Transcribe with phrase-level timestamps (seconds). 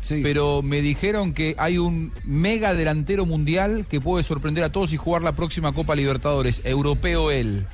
[0.00, 0.20] Sí.
[0.22, 4.96] pero me dijeron que hay un mega delantero mundial que puede sorprender a todos y
[4.96, 7.66] jugar la próxima Copa Libertadores, europeo él.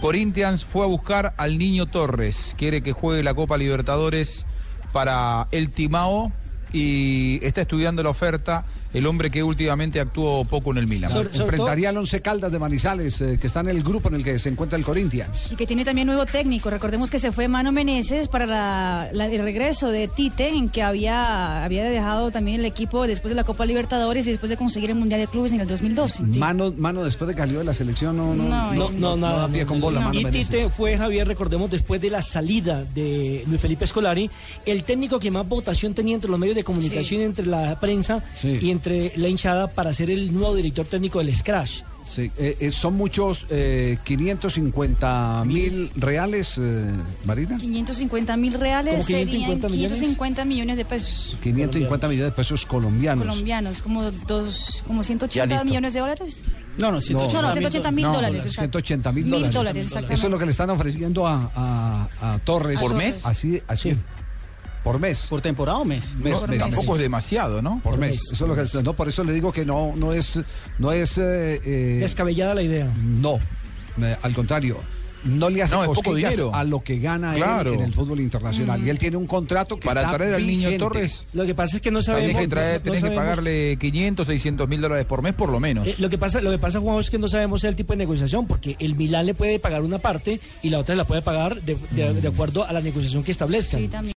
[0.00, 4.44] Corinthians fue a buscar al niño Torres, quiere que juegue la Copa Libertadores
[4.92, 6.30] para el Timao
[6.72, 8.66] y está estudiando la oferta
[8.98, 11.10] el hombre que últimamente actuó poco en el Milan.
[11.10, 14.24] Sobre- Enfrentaría al Once Caldas de Manizales, eh, que está en el grupo en el
[14.24, 15.52] que se encuentra el Corinthians.
[15.52, 16.70] Y que tiene también nuevo técnico.
[16.70, 20.82] Recordemos que se fue Mano Meneses para la- la- el regreso de Tite, en que
[20.82, 24.90] había, había dejado también el equipo después de la Copa Libertadores y después de conseguir
[24.90, 26.22] el Mundial de Clubes en el 2012.
[26.22, 28.90] Mano, mano después de que salió de la selección, no, no, No, no.
[28.90, 29.40] No, nada.
[29.40, 30.06] da pie con bola, no.
[30.08, 30.48] Mano y Meneses.
[30.50, 34.30] Tite fue, Javier, recordemos, después de la salida de Luis Felipe Escolari,
[34.64, 38.58] el técnico que más votación tenía entre los medios de comunicación, entre la prensa Sí.
[38.62, 41.82] y entre la hinchada para ser el nuevo director técnico del Scratch.
[42.08, 46.92] Sí, eh, eh, son muchos, eh, 550 mil reales, eh,
[47.24, 47.58] Marina.
[47.58, 49.98] 550 mil reales ¿Cómo serían 550 millones?
[49.98, 53.24] 550 millones de pesos 550 millones de pesos colombianos.
[53.26, 56.42] colombianos, como dos, como 180 millones de dólares.
[56.78, 58.44] No, no, No, 180 no, 180 mil No, dólares.
[58.46, 58.78] exacto.
[58.78, 59.52] 180 mil dólares.
[59.54, 59.92] dólares.
[60.10, 62.78] Eso es lo que le están ofreciendo a, a- a Torres.
[62.78, 63.26] ¿Por mes?
[63.26, 63.98] Así, así es.
[64.86, 65.26] Por mes.
[65.28, 66.14] ¿Por temporada o mes?
[66.14, 66.94] Mes, No, mes, tampoco mes.
[66.94, 67.80] es demasiado, ¿no?
[67.82, 68.22] Por mes.
[68.30, 70.38] Eso es lo que no, por eso le digo que no, no es,
[70.78, 72.88] no es, eh, eh, Descabellada la idea.
[73.04, 73.40] no,
[74.00, 74.78] eh, al contrario.
[75.24, 76.54] No le hace No, poco dinero.
[76.54, 77.74] a lo que gana él Claro.
[77.74, 78.80] en el fútbol internacional.
[78.86, 80.68] Y él tiene un contrato que Para está traer al niño.
[80.78, 82.28] Torres, Lo que pasa es que no sabemos.
[82.28, 85.34] tenés que, traer, no- no tenés que sabemos- pagarle 500, 600 mil dólares por mes
[85.34, 85.88] por lo menos.
[85.88, 87.96] Eh, lo que pasa, lo que pasa, Juan, es que no sabemos el tipo de
[87.96, 91.60] negociación, porque el Milán le puede pagar una parte y la otra la puede pagar
[91.60, 93.80] de, de- de acuerdo a la negociación que establezcan.
[93.80, 94.12] Sí, también.